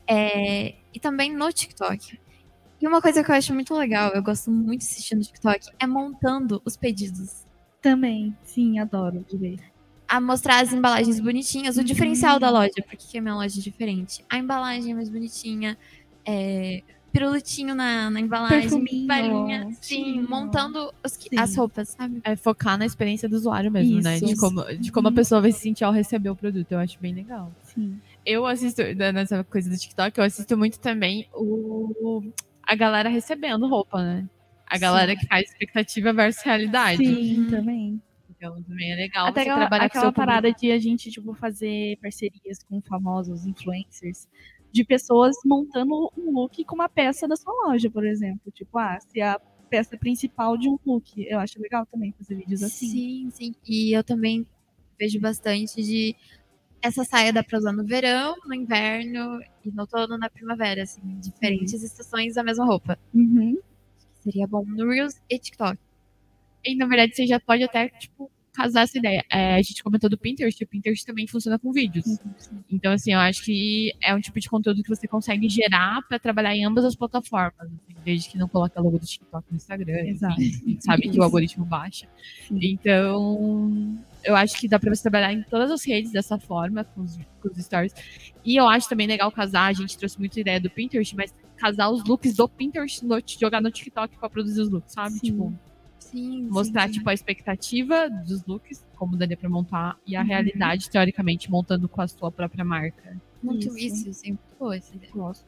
[0.07, 2.19] É, e também no TikTok.
[2.81, 5.59] E uma coisa que eu acho muito legal, eu gosto muito de assistir no TikTok,
[5.79, 7.45] é montando os pedidos.
[7.81, 8.35] Também.
[8.43, 9.55] Sim, adoro de ver.
[10.07, 11.85] a mostrar as embalagens bonitinhas, o Uhum.
[11.85, 14.23] diferencial da loja, porque que é minha loja diferente.
[14.29, 15.75] A embalagem é mais bonitinha,
[16.27, 18.69] é, pirulitinho na, na embalagem,
[19.07, 20.21] balinha, sim, sim.
[20.21, 21.29] montando os Sim.
[21.39, 22.19] as roupas, sabe?
[22.23, 24.19] É focar na experiência do usuário mesmo, né?
[24.19, 24.39] De Isso.
[24.39, 25.15] como, de como a Uhum.
[25.15, 26.71] pessoa vai se sentir ao receber o produto.
[26.71, 27.51] Eu acho bem legal.
[27.63, 27.99] Sim.
[28.23, 32.21] Eu assisto, né, nessa coisa do TikTok, eu assisto muito também o,
[32.65, 34.27] a galera recebendo roupa, né?
[34.67, 36.97] A galera que faz expectativa versus realidade.
[37.05, 37.49] Sim, Uhum.
[37.49, 38.01] também.
[38.29, 40.27] Então também é legal Até você aquela, trabalhar com aquela seu público.
[40.27, 44.27] parada de a gente, tipo, fazer parcerias com famosos influencers,
[44.71, 48.51] de pessoas montando um look com uma peça da sua loja, por exemplo.
[48.51, 51.13] Tipo, ah, se a peça principal de um look.
[51.27, 52.87] Eu acho legal também fazer vídeos assim.
[52.87, 53.55] Sim, sim.
[53.67, 54.45] E eu também
[54.99, 56.15] vejo bastante de
[56.85, 61.01] essa saia dá pra usar no verão, no inverno e no outono, na primavera, assim,
[61.19, 62.97] diferentes estações da mesma roupa.
[63.13, 63.57] Uhum.
[64.21, 65.79] Seria bom no Reels e TikTok.
[66.63, 69.23] E na verdade você já pode até, tipo, casar essa ideia.
[69.29, 72.05] É, a gente comentou do Pinterest, o Pinterest também funciona com vídeos.
[72.71, 76.17] Então, assim, eu acho que é um tipo de conteúdo que você consegue gerar pra
[76.17, 77.53] trabalhar em ambas as plataformas.
[77.59, 80.05] assim, desde que não coloque a logo do TikTok no Instagram.
[80.05, 80.41] Exato.
[80.41, 82.07] Enfim, a gente sabe que o algoritmo baixa.
[82.47, 82.59] Sim.
[82.61, 87.01] Então, eu acho que dá pra você trabalhar em todas as redes dessa forma, com
[87.01, 87.93] os, com os stories.
[88.43, 91.89] E eu acho também legal casar, a gente trouxe muita ideia do Pinterest, mas casar
[91.89, 95.11] os looks do Pinterest, no- jogar no TikTok pra produzir os looks, sabe?
[95.11, 95.19] Sim.
[95.19, 95.53] Tipo,
[95.99, 100.27] Sim, mostrar sim, tipo a expectativa dos looks, como daria pra montar, e a Uhum.
[100.27, 103.17] realidade, teoricamente, montando com a sua própria marca.
[103.41, 104.09] Muito Isso.
[104.09, 105.11] isso, boa essa ideia.
[105.13, 105.45] Gosto.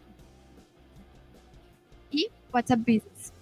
[2.54, 3.34] WhatsApp Business.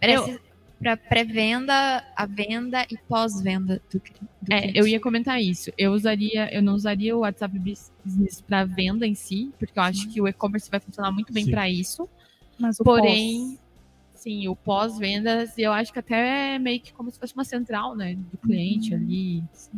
[0.00, 0.40] Parece
[0.78, 4.78] para pré-venda, a venda e pós-venda do, do É, cliente.
[4.78, 5.70] eu ia comentar isso.
[5.76, 10.08] Eu usaria, eu não usaria o WhatsApp Business para venda em si, porque eu acho
[10.08, 11.50] que o e-commerce vai funcionar muito bem Sim.
[11.50, 12.08] para isso.
[12.58, 13.58] Mas o Porém,
[14.14, 17.96] sim, o pós-vendas, eu acho que até é meio que como se fosse uma central,
[17.96, 19.00] né, do cliente Uhum.
[19.00, 19.40] ali.
[19.42, 19.70] pós,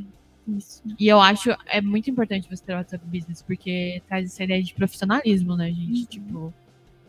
[0.49, 0.83] isso.
[0.99, 4.63] E eu acho é muito importante você ter o WhatsApp Business, porque traz essa ideia
[4.63, 6.07] de profissionalismo, né, gente?
[6.07, 6.53] Tipo,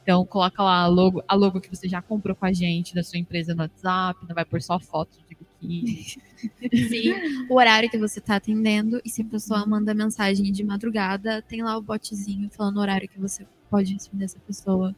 [0.01, 3.03] então coloca lá a logo, a logo que você já comprou com a gente, da
[3.03, 6.05] sua empresa no WhatsApp, não vai pôr só foto de biquíni.
[6.89, 11.41] Sim, o horário que você tá atendendo e se a pessoa manda mensagem de madrugada,
[11.43, 14.95] tem lá o botzinho falando o horário que você pode responder essa pessoa.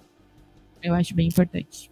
[0.82, 1.92] Eu acho bem importante.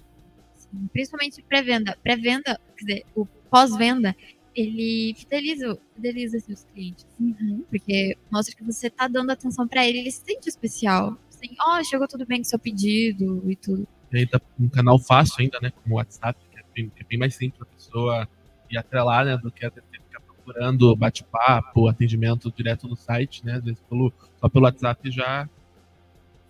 [0.91, 1.97] Principalmente pré-venda.
[2.01, 4.15] Pré-venda, quer dizer, o pós-venda,
[4.55, 7.05] ele fideliza, fideliza seus clientes.
[7.19, 7.63] Uhum.
[7.69, 11.17] Porque mostra que você tá dando atenção pra ele, ele se sente especial.
[11.43, 13.87] Assim, ó, chegou tudo bem com seu pedido e tudo.
[14.11, 15.71] E aí tá um canal fácil ainda, né?
[15.71, 18.27] Como o WhatsApp, que é bem, que é bem mais simples a pessoa
[18.69, 19.37] ir até lá, né?
[19.37, 23.53] Do que até ficar procurando bate-papo, atendimento direto no site, né?
[23.55, 25.49] Às vezes pelo, só pelo WhatsApp já,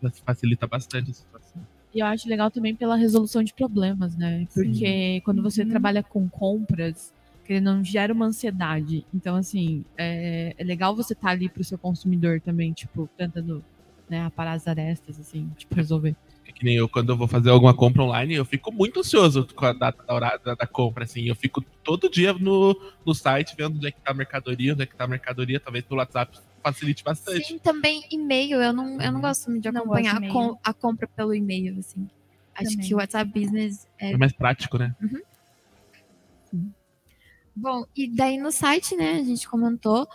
[0.02, 1.62] já facilita bastante a situação.
[1.94, 4.48] E eu acho legal também pela resolução de problemas, né?
[4.54, 5.70] Porque quando você Uhum.
[5.70, 7.14] trabalha com compras,
[7.46, 9.06] que ele não gera uma ansiedade.
[9.14, 13.64] Então, assim, é, é legal você estar ali pro seu consumidor também, tipo, tentando
[14.12, 16.16] né, aparar as arestas, assim, tipo, resolver.
[16.46, 19.48] É que nem eu, quando eu vou fazer alguma compra online, eu fico muito ansioso
[19.56, 21.24] com a data da, hora- da, da compra, assim.
[21.24, 24.84] Eu fico todo dia no, no site vendo onde é que tá a mercadoria, onde
[24.84, 25.60] é que tá a mercadoria.
[25.62, 27.46] Talvez pelo WhatsApp facilite bastante.
[27.46, 28.62] Sim, também e-mail.
[28.62, 32.08] Eu não, eu não gosto muito de acompanhar a, com- a compra pelo e-mail, assim.
[32.54, 32.88] Acho Também.
[32.88, 34.94] que o WhatsApp Business é É mais prático, né?
[37.56, 40.08] Bom, e daí no site, né, a gente comentou,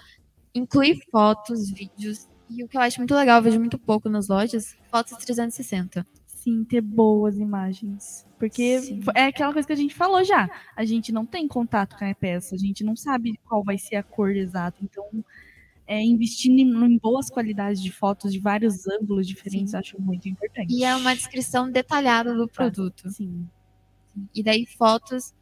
[0.54, 4.28] inclui fotos, vídeos, e o que eu acho muito legal, eu vejo muito pouco nas
[4.28, 6.06] lojas, fotos 360.
[6.26, 8.24] Sim, ter boas imagens.
[8.38, 9.00] Porque Sim.
[9.14, 10.48] é aquela coisa que a gente falou já.
[10.76, 13.96] A gente não tem contato com a peça, a gente não sabe qual vai ser
[13.96, 14.76] a cor exata.
[14.80, 15.24] Então,
[15.86, 19.76] é, investir em, em boas qualidades de fotos de vários ângulos diferentes, Sim.
[19.76, 20.72] eu acho muito importante.
[20.72, 23.10] E é uma descrição detalhada do produto.
[23.10, 23.48] Sim.
[24.34, 25.34] E daí fotos,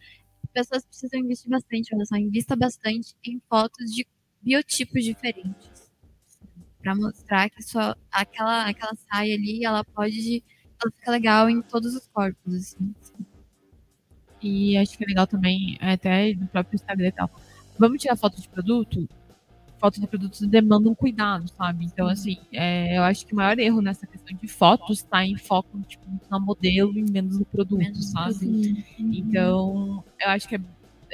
[0.52, 4.06] pessoas precisam investir bastante, olha só, invista bastante em fotos de
[4.40, 5.73] biotipos diferentes.
[6.84, 10.44] Pra mostrar que só aquela, aquela saia ali, ela pode,
[10.82, 12.94] ela fica legal em todos os corpos, assim.
[14.42, 17.30] E acho que é legal também, até do próprio Instagram e tal.
[17.78, 19.08] Vamos tirar foto de produto?
[19.80, 21.86] Fotos de produtos demandam cuidado, sabe?
[21.86, 25.38] Então, assim, é, eu acho que o maior erro nessa questão de fotos tá em
[25.38, 28.38] foco tipo, na modelo e menos no produto, Menos no sabe?
[28.46, 28.84] produto.
[28.98, 30.60] Então, eu acho que é,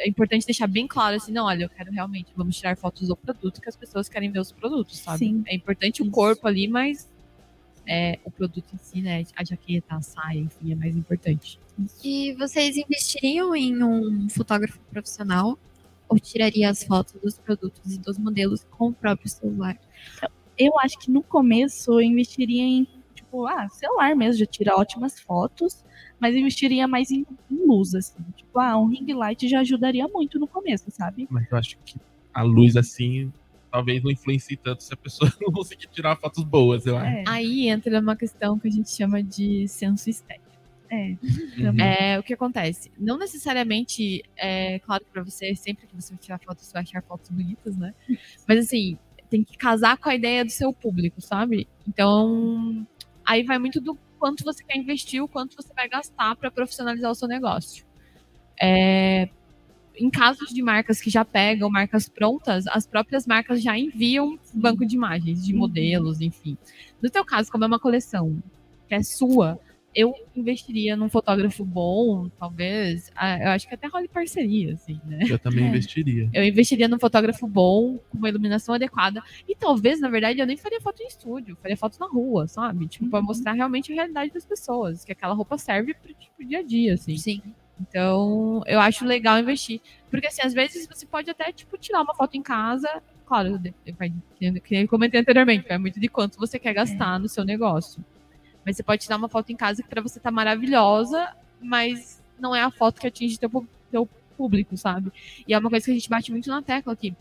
[0.00, 3.16] é importante deixar bem claro assim, não, olha, eu quero realmente, vamos tirar fotos do
[3.16, 5.18] produto que as pessoas querem ver os produtos, sabe?
[5.18, 5.42] Sim.
[5.46, 6.12] É importante o Isso.
[6.12, 7.08] corpo ali, mas
[7.86, 9.24] é, o produto em si, né?
[9.36, 11.58] A jaqueta, a saia, enfim, é mais importante.
[12.04, 15.58] E vocês investiriam em um fotógrafo profissional
[16.08, 19.78] ou tiraria as fotos dos produtos e dos modelos com o próprio celular?
[20.58, 22.86] Eu acho que no começo eu investiria em,
[23.30, 25.84] tipo, ah, celular mesmo, já tira ótimas fotos,
[26.18, 28.22] mas investiria mais em, em luz, assim.
[28.36, 31.28] Tipo, ah, um ring light já ajudaria muito no começo, sabe?
[31.30, 31.98] Mas eu acho que
[32.34, 33.32] a luz assim
[33.72, 37.06] talvez não influencie tanto se a pessoa não conseguir tirar fotos boas, eu acho.
[37.06, 40.50] É, Aí entra uma questão que a gente chama de senso estético.
[40.90, 41.16] é.
[41.56, 41.80] Uhum.
[41.80, 42.90] É, o que acontece?
[42.98, 47.02] Não necessariamente, é claro que pra você, sempre que você tirar fotos, você vai achar
[47.02, 47.94] fotos bonitas, né?
[48.48, 48.98] Mas assim,
[49.30, 51.68] tem que casar com a ideia do seu público, sabe?
[51.86, 52.84] Então,
[53.24, 57.10] aí vai muito do quanto você quer investir, o quanto você vai gastar pra profissionalizar
[57.10, 57.84] o seu negócio.
[58.60, 59.28] É,
[59.96, 64.86] em casos de marcas que já pegam marcas prontas, as próprias marcas já enviam banco
[64.86, 65.60] de imagens, de Uhum.
[65.60, 66.56] modelos, enfim.
[67.02, 68.42] No teu caso, como é uma coleção
[68.88, 69.58] que é sua,
[69.94, 73.10] eu investiria num fotógrafo bom, talvez.
[73.16, 75.20] Ah, Eu acho que até role parceria, assim, né?
[75.28, 75.68] Eu também É.
[75.68, 76.28] investiria.
[76.32, 79.22] Eu investiria num fotógrafo bom, com uma iluminação adequada.
[79.48, 82.86] E talvez, na verdade, eu nem faria foto em estúdio, faria fotos na rua, sabe?
[82.86, 83.26] Tipo, pra Uhum.
[83.26, 85.04] mostrar realmente a realidade das pessoas.
[85.04, 87.16] Que aquela roupa serve pro tipo, dia a dia, assim.
[87.16, 87.42] Sim.
[87.80, 89.80] Então, eu acho legal investir.
[90.10, 92.88] Porque, assim, às vezes você pode até, tipo, tirar uma foto em casa.
[93.26, 93.60] Claro,
[93.98, 94.12] vai,
[94.64, 98.04] que eu comentei anteriormente, vai muito de quanto você quer gastar no seu negócio.
[98.70, 102.54] Mas você pode tirar uma foto em casa que pra você tá maravilhosa, mas não
[102.54, 105.10] é a foto que atinge teu, teu público, sabe?
[105.46, 107.12] E é uma coisa que a gente bate muito na tecla aqui.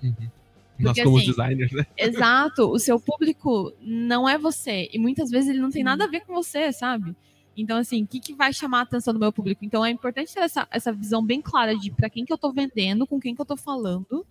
[0.79, 1.88] Nós Porque, como assim, designers, né?
[1.97, 4.88] Exato, o seu público não é você.
[4.93, 7.15] E muitas vezes ele não tem nada a ver com você, sabe?
[7.57, 9.65] Então, assim, o que, que vai chamar a atenção do meu público?
[9.65, 12.51] Então, é importante ter essa, essa visão bem clara de pra quem que eu tô
[12.51, 14.23] vendendo, com quem que eu tô falando,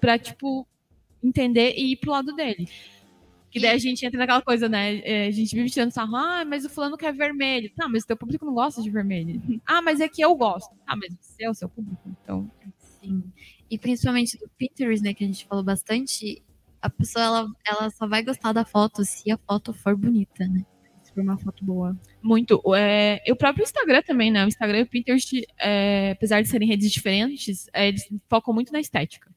[0.00, 0.66] pra, tipo,
[1.22, 2.66] entender e ir pro lado dele.
[3.54, 4.98] Que daí a gente entra naquela coisa, né?
[5.04, 7.70] é, A gente vive tirando sarro, ah, mas o fulano quer vermelho.
[7.76, 9.40] Tá, mas o teu público não gosta de vermelho.
[9.64, 10.74] ah, mas é que eu gosto.
[10.84, 12.50] Ah, mas você é o seu público, então.
[13.00, 13.22] Sim.
[13.70, 16.42] E principalmente do Pinterest, né, que a gente falou bastante,
[16.82, 20.66] a pessoa ela, ela só vai gostar da foto se a foto for bonita, né?
[21.04, 21.96] Se for uma foto boa.
[22.20, 22.60] Muito.
[22.74, 24.44] É, e o próprio Instagram também, né?
[24.44, 28.72] O Instagram e o Pinterest, é, apesar de serem redes diferentes, é, eles focam muito
[28.72, 29.32] na estética.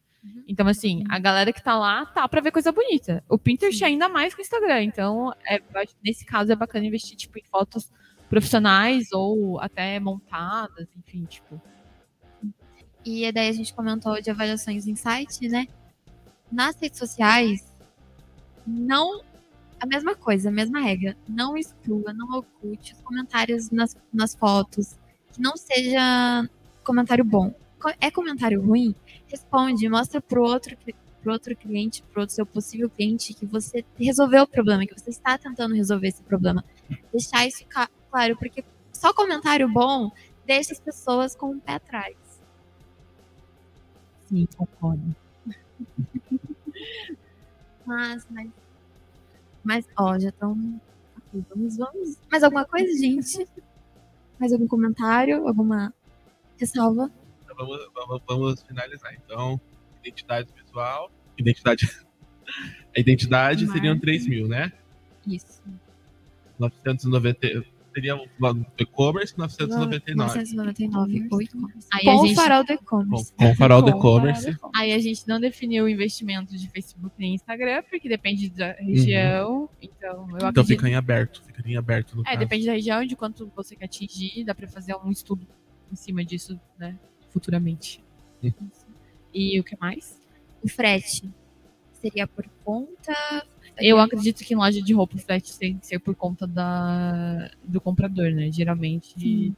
[0.47, 3.23] Então, assim, a galera que tá lá tá pra ver coisa bonita.
[3.29, 4.83] O Pinterest ainda mais que o Instagram.
[4.83, 5.61] Então, é,
[6.03, 7.91] nesse caso é bacana investir, tipo, em fotos
[8.29, 11.61] profissionais ou até montadas, enfim, tipo.
[13.05, 15.67] E daí a gente comentou de avaliações em site, né?
[16.51, 17.73] Nas redes sociais,
[18.65, 19.21] não.
[19.79, 21.15] A mesma coisa, a mesma regra.
[21.27, 24.97] Não exclua, não oculte os comentários nas, nas fotos.
[25.31, 26.49] que não seja
[26.83, 27.53] comentário bom.
[28.01, 28.95] É comentário ruim?
[29.27, 30.75] Responde, mostra pro outro,
[31.21, 35.09] pro outro cliente, pro outro seu possível cliente, que você resolveu o problema, que você
[35.09, 36.63] está tentando resolver esse problema.
[37.11, 37.65] Deixar isso
[38.09, 38.63] claro, porque
[38.93, 40.11] só comentário bom
[40.45, 42.15] deixa as pessoas com o pé atrás.
[44.27, 45.15] Sim, concordo.
[47.85, 48.49] Mas, mas.
[49.63, 50.81] Mas, ó, já estão.
[51.49, 52.17] Vamos, vamos.
[52.29, 53.47] Mais alguma coisa, gente?
[54.37, 55.47] Mais algum comentário?
[55.47, 55.93] Alguma
[56.57, 57.09] ressalva?
[57.57, 59.13] Vamos, vamos, vamos finalizar.
[59.15, 59.59] Então,
[60.01, 61.87] identidade visual, identidade.
[62.95, 63.77] A identidade Marca.
[63.79, 64.71] seriam 3 mil, né?
[65.27, 65.61] Isso.
[66.57, 67.65] 990.
[67.93, 68.27] Seria o
[68.77, 70.15] e-commerce 999.
[70.15, 71.87] 999 o e-commerce.
[72.03, 73.33] Com o gente- farol do Com, e-commerce.
[73.33, 74.55] com o farol do Com e-commerce.
[74.75, 79.67] Aí a gente não definiu o investimento de Facebook nem Instagram, porque depende da região.
[79.81, 80.67] Então, eu Então acredito.
[80.67, 81.43] fica em aberto.
[81.43, 82.39] Ficaria em aberto no É, caso.
[82.39, 85.45] depende da região, de quanto você quer atingir, dá pra fazer um estudo
[85.91, 86.95] em cima disso, né,
[87.29, 88.03] futuramente.
[89.33, 90.19] E o que mais?
[90.63, 91.29] O frete
[91.93, 93.13] seria por conta.
[93.77, 97.51] Eu acredito que em loja de roupa o frete tem que ser por conta da,
[97.63, 98.51] do comprador, né?
[98.51, 99.53] Geralmente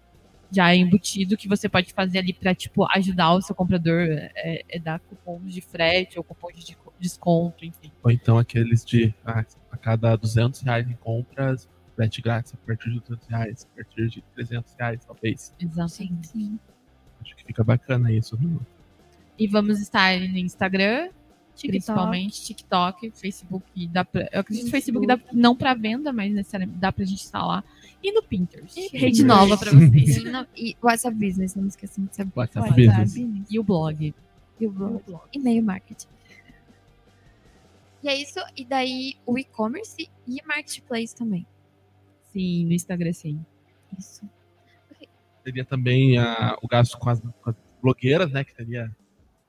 [0.52, 4.64] já é embutido que você pode fazer ali pra, tipo, ajudar o seu comprador, é,
[4.68, 7.92] é dar cupons de frete ou cupons de desconto, enfim.
[8.04, 12.90] Ou então aqueles de ah, a cada 200 reais em compras, frete grátis a partir
[12.90, 15.56] de 200 reais, a partir de 300 reais, talvez.
[15.60, 16.28] Exatamente.
[16.28, 16.60] Sim.
[17.22, 18.38] Acho que fica bacana isso.
[19.38, 21.10] E vamos estar no Instagram,
[21.56, 21.68] TikTok.
[21.70, 23.88] principalmente, TikTok, Facebook.
[23.88, 27.24] Dá pra, eu acredito que Facebook dá não pra venda, mas necessariamente dá pra gente
[27.24, 27.64] instalar.
[28.04, 28.80] E no Pinterest.
[28.80, 30.18] E Rede nova pra vocês.
[30.18, 32.32] E, não- e WhatsApp Business, não esqueçam de saber.
[32.36, 33.48] WhatsApp WhatsApp, Business.
[33.52, 34.14] e o blog.
[34.60, 35.02] E o blog.
[35.34, 36.08] E-mail marketing.
[38.02, 38.40] E é isso.
[38.56, 41.46] E daí o e-commerce e marketplace também.
[42.32, 43.44] Sim, no Instagram sim.
[43.98, 44.22] Isso.
[45.44, 48.44] Teria também ah, o gasto com as, com as blogueiras, né?
[48.44, 48.54] Que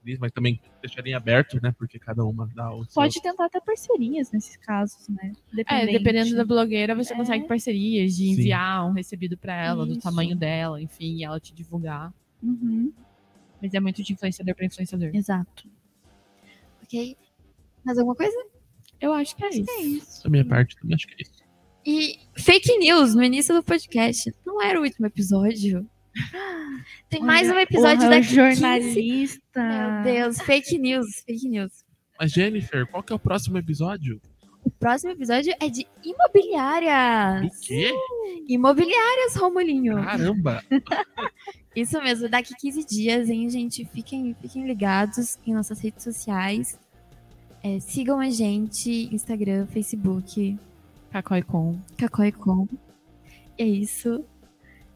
[0.07, 1.75] isso, mas também deixaria aberto, né?
[1.77, 5.33] Porque cada uma dá o seu- Pode tentar até parcerias nesses casos, né?
[5.69, 7.17] É, dependendo da blogueira, você É.
[7.17, 8.31] consegue parcerias de Sim.
[8.33, 10.01] enviar um recebido pra ela, do Isso.
[10.01, 12.15] tamanho dela, enfim, e ela te divulgar.
[12.43, 12.93] Uhum.
[13.61, 15.11] Mas é muito de influenciador pra influenciador.
[15.15, 15.69] Exato.
[16.83, 17.17] Ok?
[17.85, 18.35] Mais alguma coisa?
[18.99, 19.71] Eu acho que é isso.
[19.71, 20.25] É isso.
[20.25, 21.40] Da minha parte, também acho que é isso.
[21.85, 24.33] E fake news no início do podcast.
[24.45, 25.89] Não era o último episódio.
[27.09, 28.35] Tem mais um episódio Porra, daqui 15.
[28.35, 30.03] jornalista.
[30.05, 31.73] Meu Deus, fake news, fake news.
[32.19, 34.21] Mas, Jennifer, qual que é o próximo episódio?
[34.63, 37.51] O próximo episódio é de imobiliárias.
[37.51, 37.95] Do quê?
[38.47, 39.95] Imobiliárias, Romulinho.
[39.95, 40.63] Caramba!
[41.75, 43.85] Isso mesmo, daqui 15 dias, hein, gente?
[43.87, 46.79] Fiquem, fiquem ligados em nossas redes sociais.
[47.63, 50.59] É, sigam a gente, Instagram, Facebook,
[51.11, 51.79] Cacoicon.
[51.97, 52.69] Cacoicom.
[53.59, 54.25] E é isso.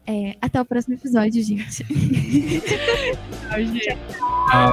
[0.07, 1.83] É, até o próximo episódio, gente.
[3.49, 3.97] Tchau, gente.
[4.51, 4.71] Ah,